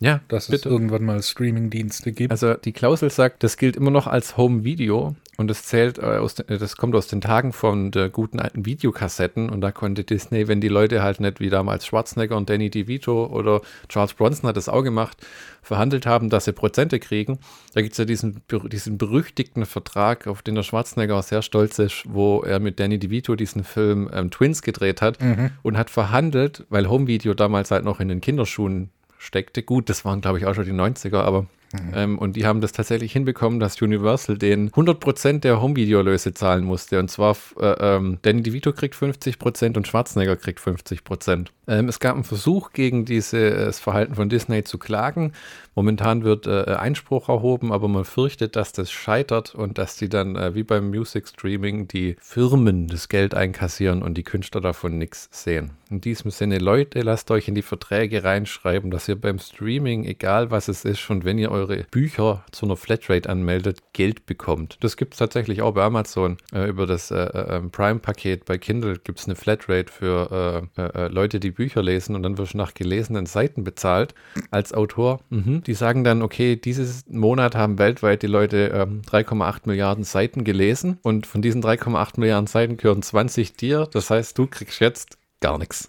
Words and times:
ja, 0.00 0.20
dass 0.28 0.44
es 0.44 0.50
bitte. 0.50 0.68
irgendwann 0.68 1.04
mal 1.04 1.22
Streaming-Dienste 1.22 2.12
gibt. 2.12 2.30
Also 2.30 2.54
die 2.54 2.72
Klausel 2.72 3.10
sagt, 3.10 3.42
das 3.42 3.56
gilt 3.56 3.76
immer 3.76 3.90
noch 3.90 4.06
als 4.06 4.36
Home-Video 4.36 5.14
und 5.38 5.48
das 5.48 5.64
zählt 5.64 5.98
äh, 5.98 6.02
aus 6.02 6.34
den, 6.34 6.46
das 6.46 6.76
kommt 6.76 6.94
aus 6.94 7.06
den 7.06 7.22
Tagen 7.22 7.54
von 7.54 7.90
der 7.90 8.10
guten 8.10 8.38
alten 8.38 8.66
Videokassetten 8.66 9.48
und 9.48 9.62
da 9.62 9.72
konnte 9.72 10.04
Disney, 10.04 10.46
wenn 10.46 10.60
die 10.60 10.68
Leute 10.68 11.02
halt 11.02 11.20
nicht 11.20 11.40
wie 11.40 11.48
damals 11.48 11.86
Schwarzenegger 11.86 12.36
und 12.36 12.50
Danny 12.50 12.68
DeVito 12.68 13.26
oder 13.26 13.62
Charles 13.88 14.12
Bronson 14.12 14.48
hat 14.48 14.58
das 14.58 14.68
auch 14.68 14.82
gemacht, 14.82 15.16
verhandelt 15.62 16.04
haben, 16.04 16.28
dass 16.28 16.44
sie 16.44 16.52
Prozente 16.52 17.00
kriegen. 17.00 17.38
Da 17.72 17.80
gibt 17.80 17.92
es 17.92 17.98
ja 17.98 18.04
diesen, 18.04 18.42
diesen 18.70 18.98
berüchtigten 18.98 19.64
Vertrag, 19.64 20.26
auf 20.26 20.42
den 20.42 20.54
der 20.54 20.64
Schwarzenegger 20.64 21.16
auch 21.16 21.22
sehr 21.22 21.40
stolz 21.40 21.78
ist, 21.78 22.04
wo 22.06 22.42
er 22.42 22.60
mit 22.60 22.78
Danny 22.78 22.98
DeVito 22.98 23.34
diesen 23.34 23.64
Film 23.64 24.10
ähm, 24.12 24.30
Twins 24.30 24.60
gedreht 24.60 25.00
hat 25.00 25.18
und 25.62 25.78
hat 25.78 25.88
verhandelt, 25.88 26.66
weil 26.68 26.90
Home-Video 26.90 27.32
damals 27.32 27.70
halt 27.70 27.84
noch 27.84 28.00
in 28.00 28.08
den 28.08 28.20
Kinderschuhen 28.20 28.90
steckte. 29.16 29.62
Gut, 29.62 29.88
das 29.88 30.04
waren, 30.04 30.20
glaube 30.20 30.38
ich, 30.38 30.46
auch 30.46 30.54
schon 30.54 30.64
die 30.64 30.72
90er, 30.72 31.20
aber 31.20 31.46
ähm, 31.94 32.18
und 32.18 32.36
die 32.36 32.46
haben 32.46 32.60
das 32.60 32.72
tatsächlich 32.72 33.12
hinbekommen, 33.12 33.60
dass 33.60 33.80
Universal 33.80 34.36
den 34.36 34.70
100% 34.70 35.40
der 35.40 35.60
Home-Video-Löse 35.60 36.34
zahlen 36.34 36.64
musste. 36.64 36.98
Und 36.98 37.10
zwar, 37.10 37.36
äh, 37.58 37.96
ähm, 37.96 38.18
Danny 38.22 38.42
DeVito 38.42 38.72
kriegt 38.72 38.94
50% 38.94 39.76
und 39.76 39.86
Schwarzenegger 39.86 40.36
kriegt 40.36 40.60
50%. 40.60 41.48
Ähm, 41.68 41.88
es 41.88 42.00
gab 42.00 42.14
einen 42.14 42.24
Versuch, 42.24 42.72
gegen 42.72 43.04
dieses 43.04 43.78
Verhalten 43.78 44.14
von 44.14 44.28
Disney 44.28 44.64
zu 44.64 44.78
klagen. 44.78 45.32
Momentan 45.74 46.22
wird 46.22 46.46
äh, 46.46 46.64
Einspruch 46.74 47.30
erhoben, 47.30 47.72
aber 47.72 47.88
man 47.88 48.04
fürchtet, 48.04 48.56
dass 48.56 48.72
das 48.72 48.90
scheitert 48.90 49.54
und 49.54 49.78
dass 49.78 49.96
die 49.96 50.10
dann, 50.10 50.36
äh, 50.36 50.54
wie 50.54 50.64
beim 50.64 50.90
Music 50.90 51.26
Streaming, 51.26 51.88
die 51.88 52.16
Firmen 52.20 52.88
das 52.88 53.08
Geld 53.08 53.34
einkassieren 53.34 54.02
und 54.02 54.14
die 54.14 54.22
Künstler 54.22 54.60
davon 54.60 54.98
nichts 54.98 55.30
sehen. 55.30 55.70
In 55.88 56.02
diesem 56.02 56.30
Sinne, 56.30 56.58
Leute, 56.58 57.00
lasst 57.00 57.30
euch 57.30 57.48
in 57.48 57.54
die 57.54 57.62
Verträge 57.62 58.22
reinschreiben, 58.22 58.90
dass 58.90 59.08
ihr 59.08 59.18
beim 59.18 59.38
Streaming, 59.38 60.04
egal 60.04 60.50
was 60.50 60.68
es 60.68 60.84
ist, 60.84 61.00
schon 61.00 61.24
wenn 61.24 61.38
ihr 61.38 61.50
eure 61.50 61.61
Bücher 61.90 62.44
zu 62.52 62.66
einer 62.66 62.76
Flatrate 62.76 63.28
anmeldet, 63.28 63.80
Geld 63.92 64.26
bekommt. 64.26 64.78
Das 64.80 64.96
gibt 64.96 65.14
es 65.14 65.18
tatsächlich 65.18 65.62
auch 65.62 65.72
bei 65.74 65.82
Amazon. 65.82 66.36
Äh, 66.52 66.68
über 66.68 66.86
das 66.86 67.10
äh, 67.10 67.16
äh, 67.16 67.60
Prime-Paket 67.60 68.44
bei 68.44 68.58
Kindle 68.58 68.98
gibt 68.98 69.18
es 69.18 69.26
eine 69.26 69.34
Flatrate 69.34 69.92
für 69.92 70.68
äh, 70.76 70.82
äh, 70.82 71.04
äh, 71.04 71.08
Leute, 71.08 71.40
die 71.40 71.50
Bücher 71.50 71.82
lesen 71.82 72.14
und 72.14 72.22
dann 72.22 72.38
wirst 72.38 72.54
du 72.54 72.58
nach 72.58 72.74
gelesenen 72.74 73.26
Seiten 73.26 73.64
bezahlt 73.64 74.14
als 74.50 74.72
Autor. 74.72 75.20
Mhm. 75.30 75.62
Die 75.62 75.74
sagen 75.74 76.04
dann, 76.04 76.22
okay, 76.22 76.56
dieses 76.56 77.06
Monat 77.08 77.54
haben 77.54 77.78
weltweit 77.78 78.22
die 78.22 78.26
Leute 78.26 78.72
ähm, 78.74 79.02
3,8 79.02 79.60
Milliarden 79.64 80.04
Seiten 80.04 80.44
gelesen 80.44 80.98
und 81.02 81.26
von 81.26 81.42
diesen 81.42 81.62
3,8 81.62 82.18
Milliarden 82.20 82.46
Seiten 82.46 82.76
gehören 82.76 83.02
20 83.02 83.56
dir. 83.56 83.88
Das 83.92 84.10
heißt, 84.10 84.36
du 84.38 84.46
kriegst 84.46 84.80
jetzt 84.80 85.18
gar 85.40 85.58
nichts. 85.58 85.88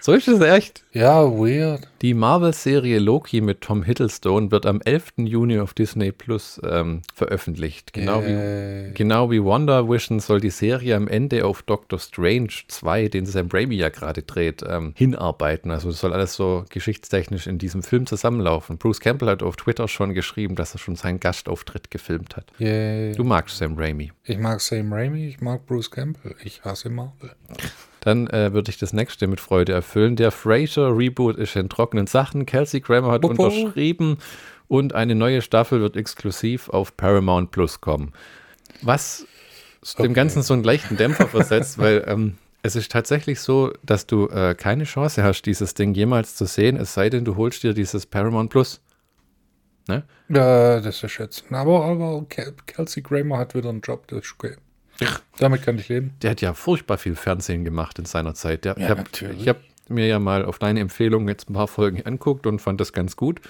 So 0.00 0.12
ist 0.12 0.28
es 0.28 0.40
echt. 0.40 0.84
ja, 0.92 1.22
weird. 1.24 1.88
Die 2.02 2.14
Marvel-Serie 2.14 2.98
Loki 2.98 3.40
mit 3.40 3.62
Tom 3.62 3.82
Hiddleston 3.82 4.50
wird 4.50 4.66
am 4.66 4.80
11. 4.82 5.12
Juni 5.16 5.58
auf 5.58 5.72
Disney 5.72 6.12
Plus 6.12 6.60
ähm, 6.62 7.02
veröffentlicht. 7.14 7.92
Genau 7.92 8.22
wie, 8.22 8.92
genau 8.92 9.30
wie 9.30 9.42
Wonder 9.42 9.88
Vision 9.88 10.20
soll 10.20 10.40
die 10.40 10.50
Serie 10.50 10.94
am 10.94 11.08
Ende 11.08 11.44
auf 11.44 11.62
Doctor 11.62 11.98
Strange 11.98 12.50
2, 12.68 13.08
den 13.08 13.24
Sam 13.26 13.48
Raimi 13.50 13.76
ja 13.76 13.88
gerade 13.88 14.22
dreht, 14.22 14.62
ähm, 14.68 14.92
hinarbeiten. 14.94 15.70
Also 15.70 15.90
soll 15.90 16.12
alles 16.12 16.34
so 16.34 16.64
geschichtstechnisch 16.68 17.46
in 17.46 17.58
diesem 17.58 17.82
Film 17.82 18.06
zusammenlaufen. 18.06 18.78
Bruce 18.78 19.00
Campbell 19.00 19.28
hat 19.30 19.42
auf 19.42 19.56
Twitter 19.56 19.88
schon 19.88 20.12
geschrieben, 20.12 20.54
dass 20.54 20.74
er 20.74 20.78
schon 20.78 20.96
seinen 20.96 21.18
Gastauftritt 21.18 21.90
gefilmt 21.90 22.36
hat. 22.36 22.46
Yay. 22.58 23.12
Du 23.12 23.24
magst 23.24 23.56
Sam 23.56 23.76
Raimi. 23.78 24.12
Ich 24.24 24.38
mag 24.38 24.60
Sam 24.60 24.92
Raimi, 24.92 25.26
ich 25.26 25.40
mag 25.40 25.64
Bruce 25.66 25.90
Campbell, 25.90 26.34
ich 26.44 26.62
hasse 26.62 26.90
Marvel. 26.90 27.30
Dann 28.06 28.28
äh, 28.28 28.52
würde 28.52 28.70
ich 28.70 28.78
das 28.78 28.92
nächste 28.92 29.26
mit 29.26 29.40
Freude 29.40 29.72
erfüllen. 29.72 30.14
Der 30.14 30.30
Frasier 30.30 30.96
Reboot 30.96 31.36
ist 31.38 31.56
in 31.56 31.68
trockenen 31.68 32.06
Sachen. 32.06 32.46
Kelsey 32.46 32.78
Grammer 32.80 33.10
hat 33.10 33.22
Popo. 33.22 33.42
unterschrieben 33.46 34.18
und 34.68 34.94
eine 34.94 35.16
neue 35.16 35.42
Staffel 35.42 35.80
wird 35.80 35.96
exklusiv 35.96 36.68
auf 36.68 36.96
Paramount 36.96 37.50
Plus 37.50 37.80
kommen. 37.80 38.12
Was 38.82 39.26
dem 39.98 40.04
Okay. 40.04 40.12
Ganzen 40.14 40.42
so 40.42 40.54
einen 40.54 40.62
leichten 40.62 40.96
Dämpfer 40.96 41.26
versetzt, 41.26 41.78
weil 41.80 42.04
ähm, 42.06 42.38
es 42.62 42.76
ist 42.76 42.92
tatsächlich 42.92 43.40
so, 43.40 43.72
dass 43.82 44.06
du 44.06 44.28
äh, 44.28 44.54
keine 44.54 44.84
Chance 44.84 45.24
hast, 45.24 45.42
dieses 45.42 45.74
Ding 45.74 45.92
jemals 45.92 46.36
zu 46.36 46.44
sehen, 46.46 46.76
es 46.76 46.94
sei 46.94 47.10
denn, 47.10 47.24
du 47.24 47.34
holst 47.34 47.64
dir 47.64 47.74
dieses 47.74 48.06
Paramount 48.06 48.50
Plus. 48.50 48.80
Ne? 49.88 50.04
Ja, 50.28 50.78
das 50.80 51.02
ist 51.02 51.18
jetzt. 51.18 51.44
Aber, 51.50 51.84
aber 51.84 52.24
Kel- 52.28 52.54
Kelsey 52.66 53.02
Grammer 53.02 53.38
hat 53.38 53.56
wieder 53.56 53.68
einen 53.70 53.80
Job, 53.80 54.06
das 54.06 54.20
ist 54.26 54.34
okay. 54.38 54.54
Damit 55.38 55.62
kann 55.62 55.78
ich 55.78 55.88
leben. 55.88 56.14
Der 56.22 56.30
hat 56.30 56.40
ja 56.40 56.54
furchtbar 56.54 56.98
viel 56.98 57.14
Fernsehen 57.16 57.64
gemacht 57.64 57.98
in 57.98 58.04
seiner 58.04 58.34
Zeit. 58.34 58.64
Der, 58.64 58.76
Ja, 58.78 58.84
ich 59.38 59.48
habe 59.48 59.58
hab 59.58 59.90
mir 59.90 60.06
ja 60.06 60.18
mal 60.18 60.44
auf 60.44 60.58
deine 60.58 60.80
Empfehlung 60.80 61.28
jetzt 61.28 61.48
ein 61.50 61.54
paar 61.54 61.68
Folgen 61.68 62.02
anguckt 62.04 62.46
und 62.46 62.60
fand 62.60 62.80
das 62.80 62.92
ganz 62.92 63.16
gut. 63.16 63.40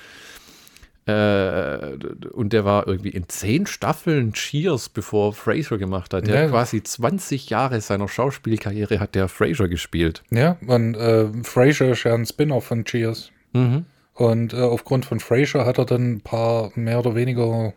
Äh, 1.07 1.97
und 2.33 2.53
der 2.53 2.65
war 2.65 2.89
irgendwie 2.89 3.11
in 3.11 3.29
zehn 3.29 3.67
Staffeln 3.67 4.33
Cheers, 4.33 4.89
bevor 4.89 5.33
Fraser 5.33 5.79
gemacht 5.79 6.13
hat. 6.13 6.27
Der 6.27 6.35
Ja. 6.35 6.43
hat 6.43 6.51
quasi 6.51 6.83
20 6.83 7.49
Jahre 7.49 7.81
seiner 7.81 8.09
Schauspielkarriere 8.09 8.99
hat 8.99 9.15
der 9.15 9.29
Fraser 9.29 9.69
gespielt. 9.69 10.25
Ja, 10.31 10.57
und 10.67 10.97
äh, 10.97 11.29
Frasier 11.45 11.93
ist 11.93 12.03
ja 12.03 12.15
ein 12.15 12.27
Spin-off 12.27 12.65
von 12.65 12.85
Cheers. 12.85 13.31
Mhm. 13.53 13.85
Und 14.15 14.53
äh, 14.53 14.57
aufgrund 14.57 15.05
von 15.05 15.21
Frasier 15.21 15.65
hat 15.65 15.79
er 15.79 15.85
dann 15.85 16.15
ein 16.15 16.21
paar 16.23 16.73
mehr 16.75 16.99
oder 16.99 17.15
weniger 17.15 17.73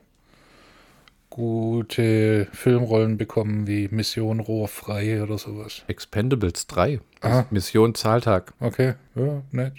gute 1.29 2.47
Filmrollen 2.51 3.17
bekommen, 3.17 3.67
wie 3.67 3.87
Mission 3.89 4.39
Rohrfrei 4.39 5.21
oder 5.21 5.37
sowas. 5.37 5.83
Expendables 5.87 6.67
3. 6.67 6.99
Ah. 7.21 7.45
Mission 7.49 7.95
Zahltag. 7.95 8.53
Okay, 8.59 8.95
ja, 9.15 9.41
nett. 9.51 9.73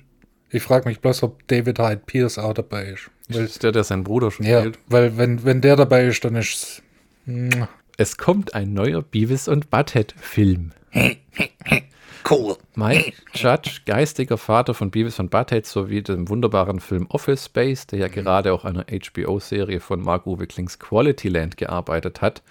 Ich 0.50 0.62
frage 0.62 0.88
mich 0.88 1.00
bloß, 1.00 1.22
ob 1.22 1.46
David 1.46 1.78
Hyde 1.78 2.02
Pierce 2.04 2.38
auch 2.38 2.54
dabei 2.54 2.86
ist. 2.86 3.10
Weil, 3.28 3.44
Ist 3.44 3.62
der, 3.62 3.72
der 3.72 3.84
seinen 3.84 4.04
Bruder 4.04 4.32
ja, 4.40 4.60
spielt. 4.60 4.78
weil 4.88 5.16
wenn, 5.16 5.44
wenn 5.44 5.60
der 5.60 5.76
dabei 5.76 6.06
ist, 6.06 6.24
dann 6.24 6.34
ist 6.34 6.82
es. 7.26 7.62
Es 7.96 8.16
kommt 8.16 8.54
ein 8.54 8.72
neuer 8.72 9.02
Beavis 9.02 9.46
und 9.46 9.70
Butthead-Film. 9.70 10.72
Cool. 12.30 12.56
Mike 12.76 13.12
Judge, 13.34 13.80
geistiger 13.86 14.38
Vater 14.38 14.72
von 14.74 14.90
Beavis 14.90 15.18
und 15.18 15.30
Butthead 15.30 15.66
sowie 15.66 16.02
dem 16.02 16.28
wunderbaren 16.28 16.78
Film 16.78 17.06
Office 17.08 17.46
Space, 17.46 17.86
der 17.88 17.98
ja 17.98 18.08
gerade 18.08 18.52
auch 18.52 18.64
an 18.64 18.76
einer 18.76 18.86
HBO-Serie 18.86 19.80
von 19.80 20.00
Mark-Uwe 20.00 20.46
Klings 20.46 20.78
Qualityland 20.78 21.56
gearbeitet 21.56 22.20
hat, 22.22 22.42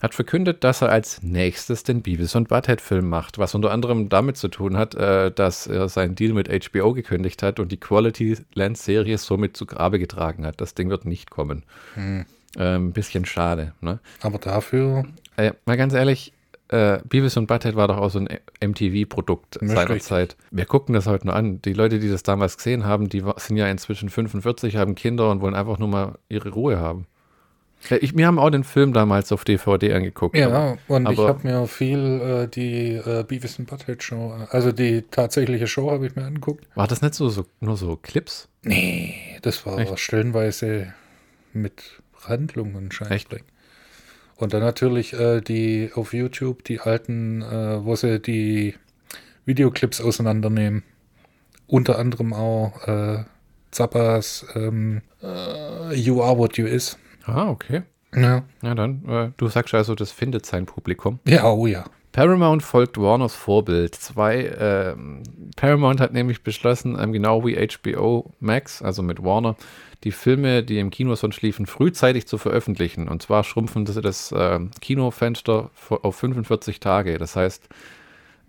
hat 0.00 0.14
verkündet, 0.14 0.62
dass 0.64 0.82
er 0.82 0.90
als 0.90 1.22
nächstes 1.22 1.82
den 1.82 2.02
Beavis 2.02 2.34
und 2.36 2.48
Butthead-Film 2.48 3.08
macht, 3.08 3.38
was 3.38 3.54
unter 3.54 3.70
anderem 3.72 4.08
damit 4.08 4.36
zu 4.36 4.48
tun 4.48 4.76
hat, 4.76 4.94
äh, 4.94 5.32
dass 5.32 5.66
er 5.66 5.88
seinen 5.88 6.14
Deal 6.14 6.32
mit 6.32 6.48
HBO 6.48 6.92
gekündigt 6.92 7.42
hat 7.42 7.58
und 7.58 7.72
die 7.72 7.80
Qualityland-Serie 7.80 9.18
somit 9.18 9.56
zu 9.56 9.66
Grabe 9.66 9.98
getragen 9.98 10.46
hat. 10.46 10.60
Das 10.60 10.74
Ding 10.74 10.90
wird 10.90 11.04
nicht 11.04 11.30
kommen. 11.30 11.64
Ein 12.56 12.92
bisschen 12.92 13.24
schade. 13.24 13.72
Ne? 13.80 13.98
Aber 14.20 14.38
dafür, 14.38 15.04
Äh, 15.36 15.52
mal 15.64 15.76
ganz 15.76 15.94
ehrlich, 15.94 16.32
äh, 16.68 16.98
Beavis 17.08 17.36
und 17.36 17.46
Butthead 17.46 17.76
war 17.76 17.88
doch 17.88 17.98
auch 17.98 18.10
so 18.10 18.18
ein 18.18 18.28
MTV-Produkt 18.64 19.58
Ja, 19.60 19.68
seiner 19.68 19.80
richtig. 19.90 20.02
Zeit. 20.04 20.36
Wir 20.50 20.64
gucken 20.64 20.94
das 20.94 21.06
heute 21.06 21.26
nur 21.26 21.36
an. 21.36 21.60
Die 21.62 21.72
Leute, 21.72 21.98
die 21.98 22.10
das 22.10 22.22
damals 22.22 22.56
gesehen 22.56 22.84
haben, 22.84 23.08
die 23.08 23.22
sind 23.36 23.56
ja 23.56 23.66
inzwischen 23.68 24.08
45, 24.08 24.76
haben 24.76 24.94
Kinder 24.94 25.30
und 25.30 25.40
wollen 25.40 25.54
einfach 25.54 25.78
nur 25.78 25.88
mal 25.88 26.18
ihre 26.28 26.50
Ruhe 26.50 26.78
haben. 26.78 27.06
Ja, 27.90 27.98
ich, 28.00 28.16
wir 28.16 28.26
haben 28.26 28.38
auch 28.38 28.48
den 28.48 28.64
Film 28.64 28.94
damals 28.94 29.30
auf 29.30 29.44
DVD 29.44 29.92
angeguckt. 29.92 30.34
ja, 30.36 30.46
aber- 30.48 30.78
und 30.88 31.02
ich 31.10 31.18
aber- 31.18 31.28
habe 31.28 31.46
mir 31.46 31.66
viel 31.66 31.98
äh, 32.22 32.48
die 32.48 32.94
äh, 32.94 33.24
Beavis 33.28 33.58
and 33.58 33.68
Butthead 33.68 34.02
Show, 34.02 34.32
also 34.48 34.72
die 34.72 35.02
tatsächliche 35.02 35.66
Show 35.66 35.90
habe 35.90 36.06
ich 36.06 36.16
mir 36.16 36.24
angeguckt. 36.24 36.66
War 36.74 36.86
das 36.86 37.02
nicht 37.02 37.12
so, 37.14 37.28
so 37.28 37.44
nur 37.60 37.76
so 37.76 37.96
Clips? 37.96 38.48
Nee, 38.62 39.14
das 39.42 39.66
war 39.66 39.78
Echt? 39.78 39.98
stellenweise 39.98 40.94
mit 41.52 42.00
Handlung 42.26 42.74
und 42.74 42.94
Scheißdreck. 42.94 43.44
Und 44.36 44.52
dann 44.52 44.60
natürlich 44.60 45.12
äh, 45.12 45.40
die 45.40 45.90
auf 45.94 46.12
YouTube 46.12 46.64
die 46.64 46.80
alten, 46.80 47.42
äh, 47.42 47.84
wo 47.84 47.94
sie 47.96 48.20
die 48.20 48.74
Videoclips 49.44 50.00
auseinandernehmen. 50.00 50.82
Unter 51.66 51.98
anderem 51.98 52.32
auch 52.32 52.86
äh, 52.86 53.24
Zappas 53.70 54.46
ähm, 54.54 55.02
äh, 55.22 55.94
You 55.94 56.22
Are 56.22 56.38
What 56.38 56.56
You 56.56 56.66
Is. 56.66 56.98
Ah, 57.24 57.48
okay. 57.48 57.82
Ja. 58.14 58.44
Ja, 58.62 58.74
dann, 58.74 59.04
äh, 59.08 59.30
du 59.36 59.48
sagst 59.48 59.74
also, 59.74 59.94
das 59.94 60.12
findet 60.12 60.46
sein 60.46 60.66
Publikum. 60.66 61.18
Ja, 61.26 61.50
oh 61.50 61.66
ja. 61.66 61.84
Paramount 62.14 62.62
folgt 62.62 62.96
Warners 62.96 63.34
Vorbild. 63.34 63.96
Zwei, 63.96 64.54
ähm, 64.56 65.24
Paramount 65.56 65.98
hat 65.98 66.12
nämlich 66.12 66.44
beschlossen, 66.44 66.96
ähm, 66.96 67.12
genau 67.12 67.44
wie 67.44 67.56
HBO 67.56 68.32
Max, 68.38 68.82
also 68.82 69.02
mit 69.02 69.24
Warner, 69.24 69.56
die 70.04 70.12
Filme, 70.12 70.62
die 70.62 70.78
im 70.78 70.90
Kino 70.90 71.16
sonst 71.16 71.42
liefen, 71.42 71.66
frühzeitig 71.66 72.28
zu 72.28 72.38
veröffentlichen. 72.38 73.08
Und 73.08 73.22
zwar 73.22 73.42
schrumpfen 73.42 73.84
sie 73.84 74.00
das 74.00 74.30
äh, 74.30 74.60
Kinofenster 74.80 75.70
auf 75.90 76.14
45 76.14 76.78
Tage. 76.78 77.18
Das 77.18 77.34
heißt, 77.34 77.68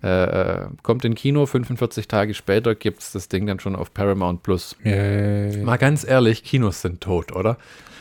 äh, 0.04 0.08
äh, 0.08 0.68
kommt 0.84 1.06
in 1.06 1.16
Kino, 1.16 1.46
45 1.46 2.08
Tage 2.08 2.34
später 2.34 2.76
gibt 2.76 3.00
es 3.00 3.12
das 3.12 3.28
Ding 3.28 3.48
dann 3.48 3.60
schon 3.60 3.76
auf 3.76 3.94
Paramount 3.94 4.44
Plus. 4.44 4.76
Yay. 4.84 5.64
Mal 5.64 5.78
ganz 5.78 6.08
ehrlich, 6.08 6.44
Kinos 6.44 6.82
sind 6.82 7.02
tot, 7.02 7.32
oder? 7.32 7.58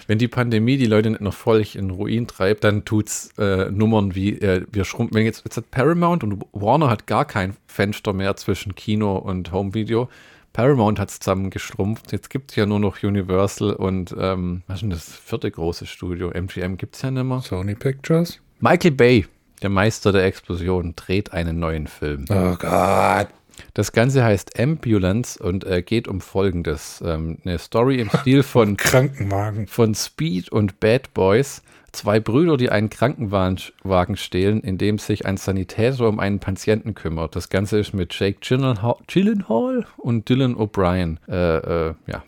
Wenn 0.06 0.18
die 0.18 0.28
Pandemie 0.28 0.76
die 0.76 0.86
Leute 0.86 1.10
nicht 1.10 1.22
noch 1.22 1.34
völlig 1.34 1.76
in 1.76 1.90
Ruin 1.90 2.26
treibt, 2.26 2.64
dann 2.64 2.84
tut's 2.84 3.30
äh, 3.38 3.70
Nummern 3.70 4.14
wie 4.14 4.32
äh, 4.32 4.66
wir 4.70 4.84
schrumpfen. 4.84 5.14
Wenn 5.14 5.24
jetzt, 5.24 5.44
jetzt 5.44 5.56
hat 5.56 5.70
Paramount 5.70 6.22
und 6.22 6.44
Warner 6.52 6.90
hat 6.90 7.06
gar 7.06 7.24
kein 7.24 7.56
Fenster 7.66 8.12
mehr 8.12 8.36
zwischen 8.36 8.74
Kino 8.74 9.16
und 9.16 9.50
Home 9.52 9.72
Video. 9.72 10.08
Paramount 10.52 11.00
hat 11.00 11.10
zusammen 11.10 11.50
geschrumpft. 11.50 12.12
Jetzt 12.12 12.30
gibt 12.30 12.50
es 12.50 12.56
ja 12.56 12.66
nur 12.66 12.80
noch 12.80 13.02
Universal 13.02 13.72
und 13.72 14.14
ähm, 14.18 14.62
was 14.66 14.76
ist 14.76 14.82
denn 14.82 14.90
das 14.90 15.08
vierte 15.08 15.50
große 15.50 15.86
Studio? 15.86 16.30
MGM 16.30 16.76
gibt 16.76 16.96
es 16.96 17.02
ja 17.02 17.10
nicht 17.10 17.24
mehr. 17.24 17.40
Sony 17.40 17.74
Pictures. 17.74 18.40
Michael 18.60 18.92
Bay, 18.92 19.26
der 19.64 19.70
Meister 19.70 20.12
der 20.12 20.24
Explosion, 20.24 20.94
dreht 20.94 21.32
einen 21.32 21.58
neuen 21.58 21.86
Film. 21.86 22.26
Oh 22.28 22.54
Gott. 22.56 23.28
Das 23.72 23.92
Ganze 23.92 24.22
heißt 24.22 24.60
Ambulance 24.60 25.42
und 25.42 25.64
äh, 25.64 25.80
geht 25.82 26.06
um 26.06 26.20
Folgendes. 26.20 27.02
Ähm, 27.04 27.38
eine 27.44 27.58
Story 27.58 28.00
im 28.00 28.10
Stil 28.10 28.42
von, 28.44 28.76
Krankenwagen. 28.76 29.66
von 29.66 29.94
Speed 29.94 30.50
und 30.52 30.80
Bad 30.80 31.14
Boys. 31.14 31.62
Zwei 31.92 32.20
Brüder, 32.20 32.56
die 32.56 32.70
einen 32.70 32.90
Krankenwagen 32.90 34.16
stehlen, 34.16 34.60
in 34.60 34.78
dem 34.78 34.98
sich 34.98 35.24
ein 35.26 35.36
Sanitäter 35.36 36.08
um 36.08 36.18
einen 36.18 36.40
Patienten 36.40 36.94
kümmert. 36.94 37.36
Das 37.36 37.48
Ganze 37.48 37.78
ist 37.78 37.94
mit 37.94 38.18
Jake 38.18 38.40
Gyllenhaal, 38.40 39.86
und 39.96 40.28
Dylan 40.28 40.56
O'Brien. 40.56 41.18
Äh, 41.28 41.88
äh, 41.88 41.94
ja. 42.06 42.22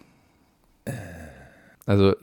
Also 1.86 2.14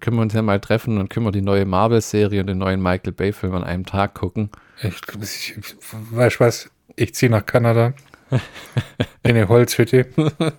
können 0.00 0.16
wir 0.16 0.22
uns 0.22 0.34
ja 0.34 0.42
mal 0.42 0.60
treffen 0.60 0.98
und 0.98 1.08
können 1.08 1.26
wir 1.26 1.32
die 1.32 1.42
neue 1.42 1.64
Marvel-Serie 1.64 2.40
und 2.40 2.46
den 2.48 2.58
neuen 2.58 2.82
Michael 2.82 3.12
Bay-Film 3.12 3.54
an 3.54 3.64
einem 3.64 3.86
Tag 3.86 4.14
gucken. 4.14 4.50
Ich, 4.82 5.00
ich, 5.22 5.56
ich 5.56 5.76
weißt 6.10 6.36
du 6.36 6.44
was? 6.44 6.70
Ich 6.96 7.14
ziehe 7.14 7.30
nach 7.30 7.44
Kanada. 7.44 7.94
In 9.22 9.30
eine 9.30 9.48
Holzhütte. 9.48 10.06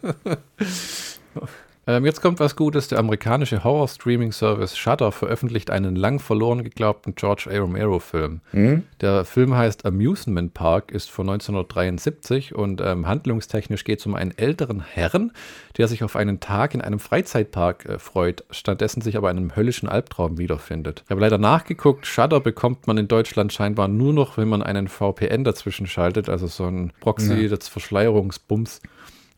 Ähm, 1.89 2.06
jetzt 2.06 2.22
kommt 2.22 2.42
was 2.42 2.57
Gutes. 2.57 2.89
Der 2.89 3.00
amerikanische 3.00 3.63
Horror-Streaming-Service 3.63 4.78
Shudder 4.78 5.13
veröffentlicht 5.13 5.72
einen 5.72 5.95
lang 5.95 6.19
verloren 6.19 6.63
geglaubten 6.66 7.16
George 7.16 7.50
A. 7.50 7.57
Romero-Film. 7.60 8.42
Hm? 8.51 8.84
Der 9.00 9.24
Film 9.24 9.56
heißt 9.56 9.86
Amusement 9.86 10.54
Park, 10.54 10.92
ist 10.92 11.10
von 11.10 11.30
1973 11.30 12.54
und 12.54 12.81
ähm, 12.81 13.07
handlungstechnisch 13.07 13.86
geht 13.86 14.00
es 14.00 14.06
um 14.06 14.16
einen 14.16 14.38
älteren 14.38 14.81
Herrn, 14.81 15.31
der 15.78 15.88
sich 15.88 16.04
auf 16.04 16.18
einen 16.18 16.42
Tag 16.42 16.74
in 16.74 16.81
einem 16.81 17.00
Freizeitpark 17.00 17.86
äh, 17.86 18.00
freut, 18.00 18.44
stattdessen 18.51 19.00
sich 19.01 19.16
aber 19.16 19.31
in 19.31 19.38
einem 19.38 19.56
höllischen 19.56 19.88
Albtraum 19.88 20.38
wiederfindet. 20.38 21.04
Ich 21.06 21.12
habe 21.12 21.22
leider 21.22 21.38
nachgeguckt, 21.38 22.06
Shudder 22.06 22.42
bekommt 22.42 22.88
man 22.88 22.98
in 22.98 23.07
Deutschland 23.07 23.54
scheinbar 23.54 23.88
nur 23.88 24.12
noch, 24.12 24.38
wenn 24.38 24.50
man 24.50 24.62
einen 24.62 24.89
VPN 24.89 25.45
dazwischen 25.45 25.88
schaltet, 25.88 26.28
also 26.28 26.48
so 26.48 26.66
ein 26.66 26.92
Proxy 27.00 27.44
Ja. 27.44 27.48
des 27.56 27.69
Verschleierungsbums. 27.69 28.81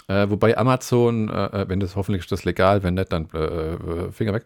Äh, 0.09 0.29
wobei 0.29 0.57
Amazon, 0.57 1.29
äh, 1.29 1.65
wenn 1.69 1.79
das 1.79 1.95
hoffentlich 1.95 2.23
ist 2.23 2.31
das 2.31 2.43
legal, 2.43 2.83
wenn 2.83 2.95
nicht, 2.95 3.13
dann 3.13 3.29
äh, 3.33 3.37
äh, 3.75 4.11
Finger 4.11 4.33
weg. 4.33 4.43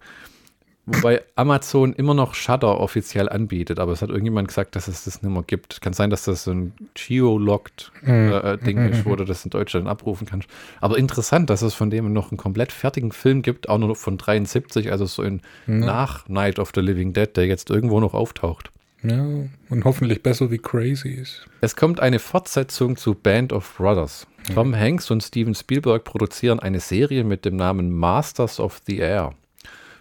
Wobei 0.86 1.22
Amazon 1.36 1.94
immer 1.94 2.14
noch 2.14 2.34
Shudder 2.34 2.78
offiziell 2.82 3.30
anbietet, 3.30 3.80
aber 3.80 3.94
es 3.94 4.02
hat 4.02 4.10
irgendjemand 4.10 4.50
gesagt, 4.50 4.76
dass 4.76 4.90
es 4.90 5.06
das 5.06 5.22
nicht 5.22 5.32
mehr 5.32 5.44
gibt. 5.48 5.80
Kann 5.82 5.94
sein, 5.94 6.10
dass 6.10 6.26
das 6.26 6.44
so 6.44 6.52
ein 6.52 6.74
geolocked 6.94 7.94
Mhm. 8.02 8.34
äh, 8.34 8.58
Ding 8.58 8.90
ist, 8.92 9.06
wo 9.06 9.16
du 9.16 9.24
das 9.24 9.46
in 9.46 9.50
Deutschland 9.50 9.88
abrufen 9.88 10.28
kannst. 10.28 10.50
Aber 10.82 10.98
interessant, 10.98 11.50
dass 11.50 11.62
es 11.62 11.74
von 11.74 11.90
dem 11.90 12.12
noch 12.12 12.32
einen 12.32 12.38
komplett 12.38 12.74
fertigen 12.74 13.14
Film 13.14 13.44
gibt, 13.44 13.70
auch 13.70 13.78
nur 13.78 13.96
von 13.96 14.18
73, 14.18 14.92
also 14.92 15.06
so 15.06 15.24
in 15.24 15.42
nach 15.68 16.28
Night 16.28 16.60
of 16.60 16.72
the 16.76 16.82
Living 16.82 17.14
Dead, 17.14 17.30
der 17.34 17.46
jetzt 17.48 17.70
irgendwo 17.70 18.02
noch 18.02 18.14
auftaucht. 18.14 18.70
Ja, 19.04 19.26
und 19.70 19.84
hoffentlich 19.86 20.22
besser 20.22 20.52
wie 20.52 20.58
Crazy 20.58 21.10
ist. 21.12 21.46
Es 21.62 21.78
kommt 21.78 22.02
eine 22.02 22.20
Fortsetzung 22.20 22.98
zu 22.98 23.16
Band 23.16 23.54
of 23.54 23.74
Brothers. 23.78 24.28
Tom 24.54 24.76
Hanks 24.76 25.10
und 25.10 25.24
Steven 25.24 25.56
Spielberg 25.56 26.04
produzieren 26.04 26.60
eine 26.60 26.80
Serie 26.80 27.24
mit 27.24 27.46
dem 27.46 27.56
Namen 27.56 27.92
Masters 27.92 28.60
of 28.60 28.82
the 28.86 28.98
Air. 28.98 29.34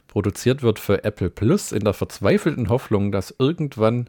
Produziert 0.09 0.63
wird 0.63 0.79
für 0.79 1.05
Apple 1.05 1.31
Plus 1.31 1.73
in 1.73 1.85
der 1.85 1.95
verzweifelten 1.95 2.69
Hoffnung, 2.69 3.13
dass 3.13 3.35
irgendwann 3.39 4.09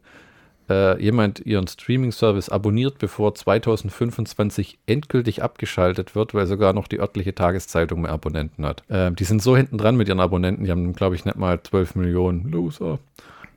äh, 0.69 1.01
jemand 1.01 1.39
ihren 1.45 1.67
Streaming-Service 1.67 2.49
abonniert, 2.49 2.97
bevor 2.99 3.35
2025 3.35 4.79
endgültig 4.85 5.43
abgeschaltet 5.43 6.15
wird, 6.15 6.33
weil 6.33 6.47
sogar 6.47 6.73
noch 6.73 6.87
die 6.87 6.99
örtliche 6.99 7.35
Tageszeitung 7.35 8.01
mehr 8.01 8.11
Abonnenten 8.11 8.65
hat. 8.65 8.83
Äh, 8.89 9.11
die 9.11 9.23
sind 9.23 9.41
so 9.41 9.55
hinten 9.55 9.77
dran 9.77 9.95
mit 9.95 10.07
ihren 10.07 10.19
Abonnenten, 10.19 10.65
die 10.65 10.71
haben, 10.71 10.93
glaube 10.93 11.15
ich, 11.15 11.25
nicht 11.25 11.37
mal 11.37 11.61
12 11.61 11.95
Millionen. 11.95 12.51
Loser. 12.51 12.99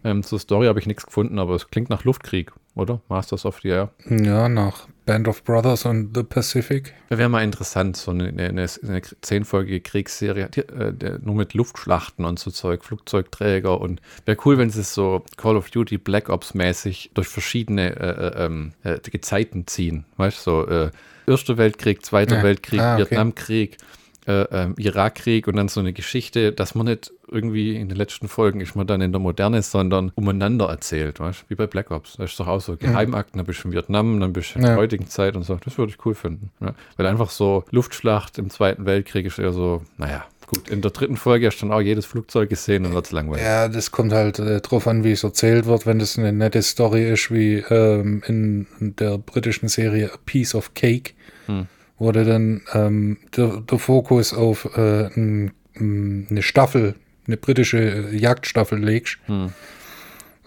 Ähm, 0.06 0.22
zur 0.22 0.38
Story 0.38 0.66
habe 0.66 0.78
ich 0.78 0.86
nichts 0.86 1.04
gefunden, 1.04 1.38
aber 1.40 1.54
es 1.56 1.68
klingt 1.68 1.90
nach 1.90 2.04
Luftkrieg, 2.04 2.52
oder? 2.76 3.00
Masters 3.08 3.44
of 3.44 3.58
the 3.62 3.68
Air. 3.68 3.90
Ja, 4.08 4.48
nach 4.48 4.86
Band 5.04 5.26
of 5.26 5.42
Brothers 5.42 5.84
und 5.84 6.16
The 6.16 6.22
Pacific. 6.22 6.94
Wäre 7.08 7.28
mal 7.28 7.42
interessant, 7.42 7.96
so 7.96 8.12
eine, 8.12 8.28
eine, 8.28 8.48
eine 8.82 9.02
zehnfolgige 9.20 9.80
Kriegsserie, 9.80 10.48
die, 10.48 10.60
äh, 10.60 11.18
nur 11.22 11.34
mit 11.34 11.54
Luftschlachten 11.54 12.24
und 12.24 12.38
so 12.38 12.50
Zeug, 12.52 12.84
Flugzeugträger 12.84 13.80
und 13.80 14.00
wäre 14.26 14.38
cool, 14.44 14.58
wenn 14.58 14.70
sie 14.70 14.80
es 14.80 14.94
so 14.94 15.24
Call 15.36 15.56
of 15.56 15.70
Duty 15.70 15.98
Black 15.98 16.28
Ops 16.28 16.54
mäßig 16.54 17.10
durch 17.14 17.26
verschiedene 17.28 17.96
äh, 17.96 18.26
äh, 18.26 18.46
ähm, 18.46 18.72
äh, 18.84 18.98
Gezeiten 19.00 19.66
ziehen. 19.66 20.04
Weißt 20.16 20.46
du, 20.46 20.50
so 20.50 20.66
äh, 20.68 20.90
Erster 21.26 21.56
Weltkrieg, 21.56 22.04
Zweiter 22.04 22.36
Ja. 22.36 22.42
Weltkrieg, 22.44 22.80
Ah, 22.80 22.94
okay. 22.94 23.02
Vietnamkrieg, 23.10 23.78
äh, 24.26 24.42
ähm, 24.50 24.74
Irakkrieg 24.78 25.46
und 25.48 25.56
dann 25.56 25.68
so 25.68 25.80
eine 25.80 25.92
Geschichte, 25.92 26.52
dass 26.52 26.74
man 26.74 26.86
nicht 26.86 27.12
irgendwie 27.28 27.76
in 27.76 27.88
den 27.88 27.96
letzten 27.96 28.28
Folgen 28.28 28.60
ist 28.60 28.76
man 28.76 28.86
dann 28.86 29.00
in 29.00 29.12
der 29.12 29.20
Moderne, 29.20 29.62
sondern 29.62 30.10
umeinander 30.14 30.66
erzählt, 30.68 31.18
weißt 31.20 31.42
du? 31.42 31.44
wie 31.48 31.54
bei 31.54 31.66
Black 31.66 31.90
Ops. 31.90 32.16
Das 32.18 32.30
ist 32.30 32.40
doch 32.40 32.46
auch 32.48 32.60
so 32.60 32.76
Geheimakten, 32.76 33.38
dann 33.38 33.46
bist 33.46 33.62
du 33.64 33.68
in 33.68 33.74
Vietnam, 33.74 34.20
dann 34.20 34.32
bist 34.32 34.54
du 34.54 34.58
in 34.58 34.64
der 34.64 34.72
Ja. 34.72 34.76
heutigen 34.78 35.08
Zeit 35.08 35.36
und 35.36 35.42
so. 35.44 35.58
Das 35.64 35.76
würde 35.78 35.92
ich 35.92 36.04
cool 36.06 36.14
finden. 36.14 36.50
Ja. 36.60 36.74
Weil 36.96 37.06
einfach 37.06 37.30
so 37.30 37.64
Luftschlacht 37.70 38.38
im 38.38 38.50
Zweiten 38.50 38.86
Weltkrieg 38.86 39.26
ist 39.26 39.38
eher 39.38 39.52
so, 39.52 39.82
naja, 39.96 40.24
gut. 40.46 40.68
In 40.68 40.80
der 40.82 40.92
dritten 40.92 41.16
Folge 41.16 41.46
hast 41.48 41.58
du 41.60 41.66
dann 41.66 41.74
auch 41.76 41.80
jedes 41.80 42.06
Flugzeug 42.06 42.48
gesehen 42.48 42.86
und 42.86 42.94
wird 42.94 43.06
es 43.06 43.12
langweilig. 43.12 43.44
Ja, 43.44 43.66
das 43.68 43.90
kommt 43.90 44.12
halt 44.12 44.38
äh, 44.38 44.60
drauf 44.60 44.86
an, 44.86 45.02
wie 45.02 45.10
es 45.12 45.24
erzählt 45.24 45.66
wird. 45.66 45.86
Wenn 45.86 45.98
das 45.98 46.16
eine 46.18 46.32
nette 46.32 46.62
Story 46.62 47.10
ist, 47.10 47.32
wie 47.32 47.56
ähm, 47.70 48.22
in 48.26 48.66
der 48.80 49.18
britischen 49.18 49.68
Serie 49.68 50.12
A 50.12 50.16
Piece 50.24 50.54
of 50.54 50.74
Cake, 50.74 51.12
Hm. 51.46 51.66
Wurde 51.98 52.24
dann 52.24 52.62
ähm, 52.74 53.18
der, 53.36 53.62
der 53.62 53.78
Fokus 53.78 54.34
auf 54.34 54.68
äh, 54.76 55.06
m, 55.14 55.52
eine 55.78 56.42
Staffel, 56.42 56.94
eine 57.26 57.36
britische 57.36 57.78
äh, 57.78 58.16
Jagdstaffel 58.16 58.78
legst, 58.82 59.18
Hm. 59.26 59.52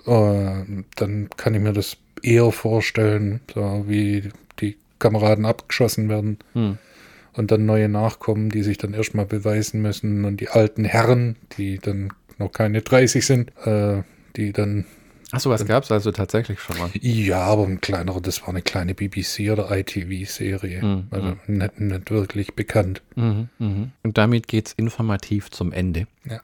äh, 0.05 0.83
dann 0.95 1.29
kann 1.37 1.53
ich 1.55 1.61
mir 1.61 1.73
das 1.73 1.97
eher 2.21 2.51
vorstellen, 2.51 3.39
so 3.53 3.85
wie 3.87 4.29
die 4.59 4.77
Kameraden 4.99 5.45
abgeschossen 5.45 6.09
werden 6.09 6.37
Hm. 6.53 6.77
und 7.33 7.51
dann 7.51 7.65
neue 7.65 7.89
nachkommen, 7.89 8.49
die 8.49 8.63
sich 8.63 8.77
dann 8.77 8.93
erstmal 8.93 9.25
beweisen 9.25 9.81
müssen 9.81 10.25
und 10.25 10.39
die 10.41 10.49
alten 10.49 10.83
Herren, 10.85 11.35
die 11.57 11.79
dann 11.79 12.11
noch 12.37 12.51
keine 12.51 12.81
30 12.81 13.25
sind, 13.25 13.51
äh, 13.65 14.03
die 14.35 14.53
dann, 14.53 14.85
Achso, 15.31 15.49
was 15.51 15.63
gab 15.65 15.83
es 15.83 15.91
also 15.91 16.11
tatsächlich 16.11 16.59
schon 16.59 16.77
mal? 16.79 16.89
ja, 16.99 17.41
aber 17.41 17.63
ein 17.67 17.81
kleinerer, 17.81 18.19
das 18.19 18.41
war 18.41 18.49
eine 18.49 18.61
kleine 18.63 18.95
BBC 18.95 19.51
oder 19.51 19.69
ITV-Serie, 19.69 20.83
Mhm, 20.83 21.07
also 21.11 21.35
nicht, 21.47 21.79
nicht 21.79 22.09
wirklich 22.11 22.55
bekannt. 22.55 23.03
Mhm, 23.15 23.49
mhm. 23.59 23.91
Und 24.01 24.17
damit 24.17 24.47
geht 24.47 24.67
es 24.67 24.73
informativ 24.73 25.51
zum 25.51 25.71
Ende. 25.71 26.07
Ja, 26.25 26.39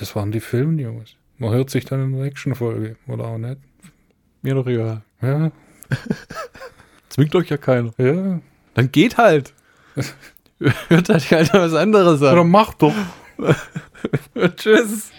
das 0.00 0.16
waren 0.16 0.32
die 0.32 0.40
Filmnews. 0.40 1.14
Man 1.38 1.50
hört 1.52 1.70
sich 1.70 1.84
dann 1.84 2.02
in 2.02 2.12
der 2.12 2.24
nächsten 2.24 2.54
Folge, 2.56 2.96
oder 3.06 3.24
auch 3.26 3.38
nicht. 3.38 3.58
Mir 4.42 4.54
doch 4.54 4.66
egal. 4.66 5.02
Ja, 5.22 5.52
Zwingt 7.08 7.34
euch 7.36 7.48
ja 7.50 7.56
keiner. 7.56 7.92
ja. 7.98 8.40
Dann 8.74 8.90
geht 8.92 9.16
halt. 9.16 9.54
Hört 10.88 11.08
halt 11.08 11.52
was 11.54 11.72
anderes 11.74 12.20
Oder 12.20 12.40
an. 12.40 12.48
mach 12.50 12.74
doch. 12.74 12.92
Tschüss. 14.56 15.10